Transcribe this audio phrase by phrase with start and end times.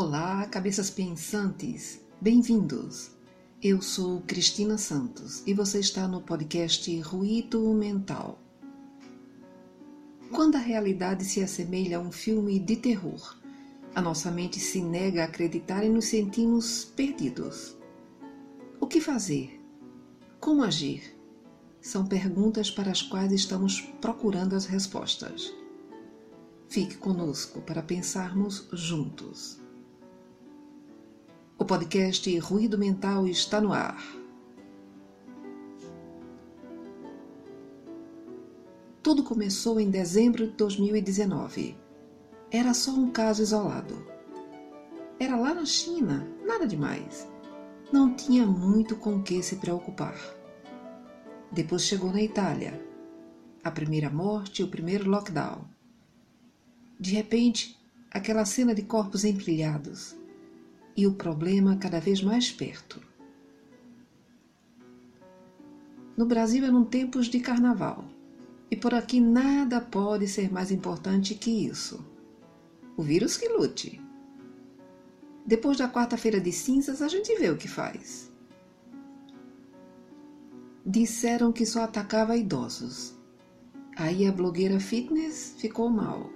[0.00, 3.10] Olá, cabeças pensantes, bem-vindos.
[3.60, 8.38] Eu sou Cristina Santos e você está no podcast Ruído Mental.
[10.30, 13.36] Quando a realidade se assemelha a um filme de terror,
[13.92, 17.76] a nossa mente se nega a acreditar e nos sentimos perdidos.
[18.80, 19.60] O que fazer?
[20.38, 21.12] Como agir?
[21.80, 25.52] São perguntas para as quais estamos procurando as respostas.
[26.68, 29.66] Fique conosco para pensarmos juntos.
[31.60, 34.00] O podcast Ruído Mental está no ar.
[39.02, 41.76] Tudo começou em dezembro de 2019.
[42.48, 44.06] Era só um caso isolado.
[45.18, 47.26] Era lá na China, nada demais.
[47.92, 50.16] Não tinha muito com o que se preocupar.
[51.50, 52.80] Depois chegou na Itália.
[53.64, 55.64] A primeira morte e o primeiro lockdown.
[57.00, 57.76] De repente,
[58.12, 60.17] aquela cena de corpos empilhados
[60.98, 63.00] e o problema cada vez mais perto.
[66.16, 68.04] No Brasil eram tempos de carnaval
[68.68, 72.04] e por aqui nada pode ser mais importante que isso.
[72.96, 74.00] O vírus que lute.
[75.46, 78.32] Depois da quarta-feira de cinzas, a gente vê o que faz.
[80.84, 83.14] Disseram que só atacava idosos.
[83.96, 86.28] Aí a blogueira fitness ficou mal.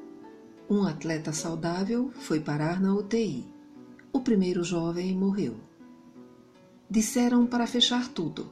[0.71, 3.52] Um atleta saudável foi parar na UTI
[4.13, 5.57] o primeiro jovem morreu.
[6.89, 8.51] Disseram para fechar tudo.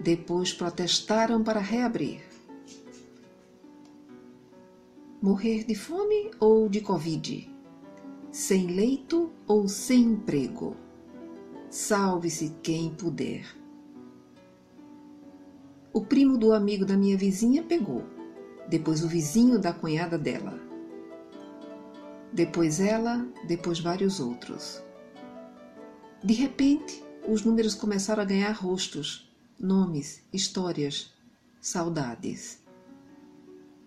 [0.00, 2.20] Depois protestaram para reabrir.
[5.22, 7.50] Morrer de fome ou de Covid?
[8.30, 10.76] Sem leito ou sem emprego?
[11.70, 13.46] Salve-se quem puder.
[15.92, 18.04] O primo do amigo da minha vizinha pegou,
[18.68, 20.67] depois o vizinho da cunhada dela
[22.38, 24.80] depois ela, depois vários outros.
[26.22, 31.12] De repente, os números começaram a ganhar rostos, nomes, histórias,
[31.60, 32.62] saudades.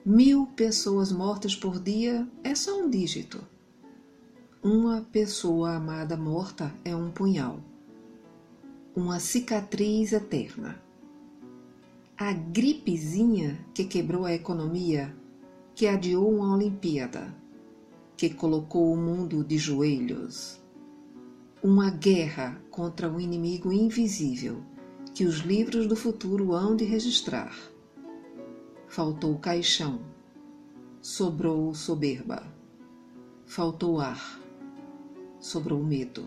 [0.06, 3.42] Mil pessoas mortas por dia é só um dígito.
[4.62, 7.62] Uma pessoa amada morta é um punhal.
[8.94, 10.78] Uma cicatriz eterna.
[12.18, 15.16] A gripezinha que quebrou a economia,
[15.74, 17.40] que adiou uma Olimpíada
[18.22, 20.62] que colocou o mundo de joelhos.
[21.64, 24.62] Uma guerra contra um inimigo invisível
[25.12, 27.52] que os livros do futuro hão de registrar.
[28.88, 30.02] Faltou caixão,
[31.02, 32.46] sobrou soberba,
[33.44, 34.40] faltou ar,
[35.40, 36.24] sobrou medo.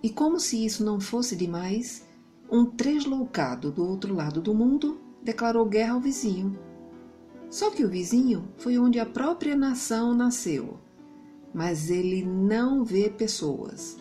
[0.00, 2.06] E como se isso não fosse demais,
[2.48, 6.67] um tresloucado do outro lado do mundo declarou guerra ao vizinho
[7.50, 10.78] só que o vizinho foi onde a própria nação nasceu.
[11.52, 13.96] Mas ele não vê pessoas,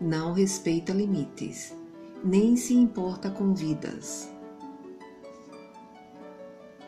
[0.00, 1.74] não respeita limites,
[2.22, 4.30] nem se importa com vidas.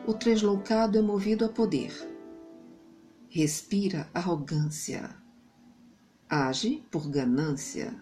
[0.05, 1.91] O tresloucado é movido a poder.
[3.27, 5.09] Respira arrogância.
[6.29, 7.95] Age por ganância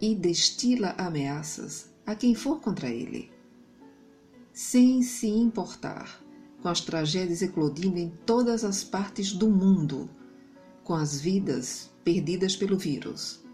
[0.00, 3.30] e destila ameaças a quem for contra ele,
[4.52, 6.20] sem se importar
[6.62, 10.08] com as tragédias eclodindo em todas as partes do mundo,
[10.82, 13.44] com as vidas perdidas pelo vírus,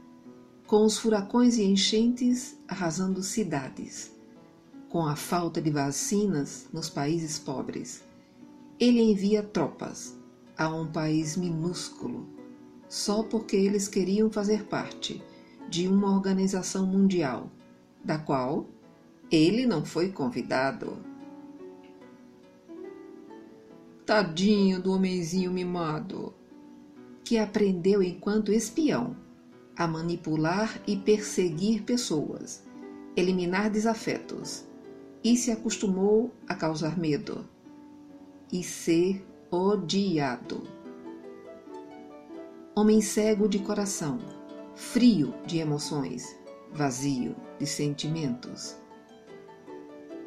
[0.66, 4.12] com os furacões e enchentes arrasando cidades,
[4.88, 8.02] com a falta de vacinas nos países pobres.
[8.78, 10.16] Ele envia tropas
[10.56, 12.34] a um país minúsculo
[12.88, 15.20] só porque eles queriam fazer parte
[15.68, 17.50] de uma organização mundial,
[18.04, 18.68] da qual
[19.30, 20.96] ele não foi convidado.
[24.06, 26.34] Tadinho do homenzinho mimado,
[27.24, 29.16] que aprendeu enquanto espião
[29.74, 32.62] a manipular e perseguir pessoas,
[33.16, 34.66] eliminar desafetos
[35.24, 37.48] e se acostumou a causar medo
[38.52, 40.62] e ser odiado.
[42.76, 44.18] Homem cego de coração,
[44.74, 46.38] frio de emoções,
[46.70, 48.76] vazio de sentimentos.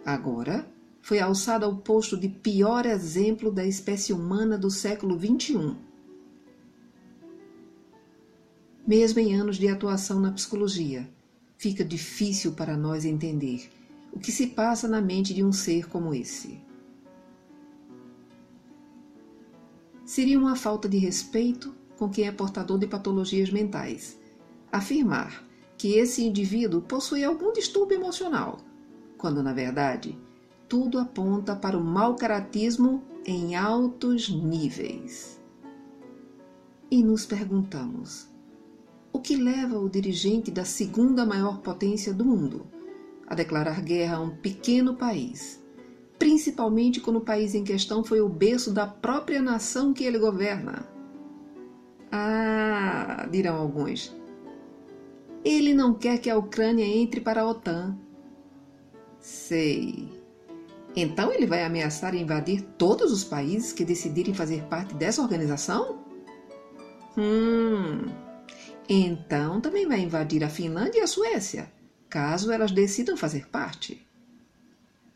[0.04, 0.68] Agora
[1.08, 5.74] foi alçado ao posto de pior exemplo da espécie humana do século XXI.
[8.86, 11.10] Mesmo em anos de atuação na psicologia,
[11.58, 13.70] fica difícil para nós entender
[14.12, 16.60] o que se passa na mente de um ser como esse.
[20.06, 24.20] Seria uma falta de respeito com quem é portador de patologias mentais
[24.70, 25.42] afirmar
[25.78, 28.58] que esse indivíduo possui algum distúrbio emocional,
[29.18, 30.27] quando na verdade
[30.68, 35.42] tudo aponta para o mau caratismo em altos níveis.
[36.90, 38.30] E nos perguntamos:
[39.12, 42.68] o que leva o dirigente da segunda maior potência do mundo
[43.28, 45.64] a declarar guerra a um pequeno país,
[46.18, 50.88] principalmente quando o país em questão foi o berço da própria nação que ele governa?
[52.12, 54.16] Ah, dirão alguns.
[55.44, 57.98] Ele não quer que a Ucrânia entre para a OTAN.
[59.20, 60.17] Sei.
[61.00, 66.04] Então ele vai ameaçar invadir todos os países que decidirem fazer parte dessa organização?
[67.16, 68.06] Hum.
[68.90, 71.72] Então também vai invadir a Finlândia e a Suécia,
[72.10, 74.04] caso elas decidam fazer parte.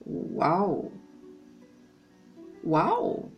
[0.06, 0.92] Uau!
[2.64, 3.32] Uau!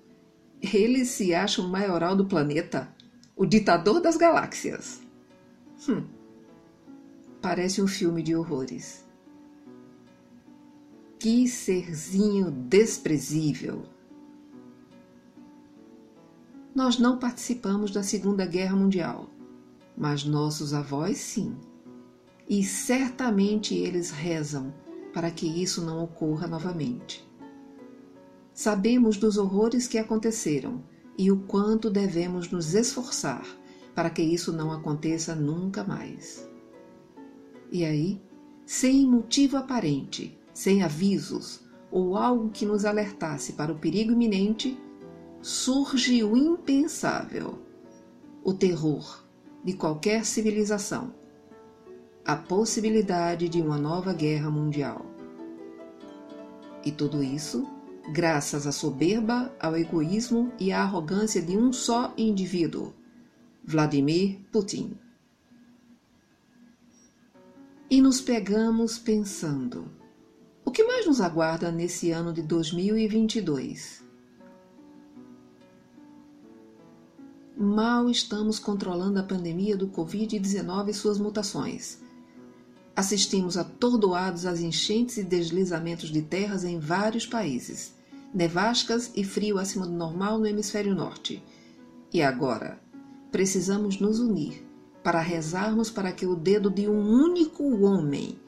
[0.61, 2.93] Ele se acha o maioral do planeta,
[3.37, 5.01] o ditador das galáxias.
[5.87, 6.05] Hum.
[7.41, 9.02] Parece um filme de horrores.
[11.23, 13.83] Que serzinho desprezível!
[16.75, 19.29] Nós não participamos da Segunda Guerra Mundial,
[19.97, 21.55] mas nossos avós sim.
[22.45, 24.73] E certamente eles rezam
[25.13, 27.25] para que isso não ocorra novamente.
[28.53, 30.83] Sabemos dos horrores que aconteceram
[31.17, 33.47] e o quanto devemos nos esforçar
[33.95, 36.45] para que isso não aconteça nunca mais.
[37.71, 38.21] E aí,
[38.65, 41.61] sem motivo aparente, sem avisos
[41.91, 44.79] ou algo que nos alertasse para o perigo iminente,
[45.41, 47.59] surge o impensável,
[48.43, 49.23] o terror
[49.63, 51.13] de qualquer civilização,
[52.25, 55.05] a possibilidade de uma nova guerra mundial.
[56.85, 57.67] E tudo isso
[58.11, 62.93] graças à soberba, ao egoísmo e à arrogância de um só indivíduo,
[63.63, 64.97] Vladimir Putin.
[67.89, 69.89] E nos pegamos pensando
[71.03, 74.01] mais nos aguarda nesse ano de 2022?
[77.57, 81.99] Mal estamos controlando a pandemia do Covid-19 e suas mutações.
[82.95, 87.93] Assistimos atordoados às enchentes e deslizamentos de terras em vários países,
[88.33, 91.43] nevascas e frio acima do normal no hemisfério norte.
[92.13, 92.79] E agora,
[93.31, 94.65] precisamos nos unir
[95.03, 98.39] para rezarmos para que o dedo de um único homem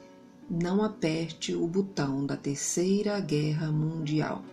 [0.50, 4.44] não aperte o botão da Terceira Guerra Mundial.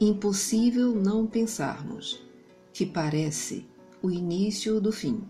[0.00, 2.24] Impossível não pensarmos
[2.72, 3.66] que parece
[4.02, 5.22] o início do fim.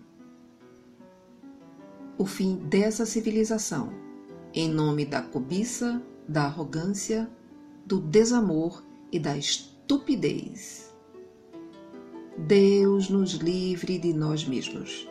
[2.16, 3.92] O fim dessa civilização,
[4.54, 7.28] em nome da cobiça, da arrogância,
[7.84, 10.94] do desamor e da estupidez.
[12.38, 15.08] Deus nos livre de nós mesmos.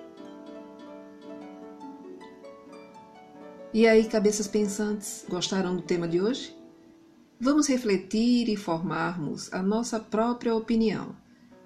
[3.71, 6.57] E aí, cabeças pensantes, gostaram do tema de hoje?
[7.39, 11.15] Vamos refletir e formarmos a nossa própria opinião,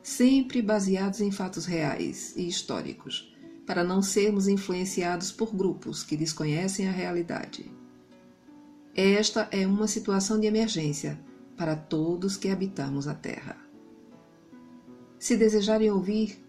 [0.02, 3.34] sempre baseados em fatos reais e históricos,
[3.66, 7.72] para não sermos influenciados por grupos que desconhecem a realidade.
[8.94, 11.18] Esta é uma situação de emergência
[11.56, 13.56] para todos que habitamos a Terra.
[15.18, 16.46] Se desejarem ouvir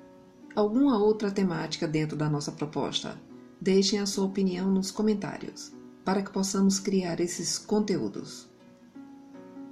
[0.57, 3.17] alguma outra temática dentro da nossa proposta,
[3.65, 5.73] Deixem a sua opinião nos comentários
[6.05, 8.47] para que possamos criar esses conteúdos.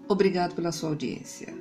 [0.08, 1.54] Obrigado pela sua audiência.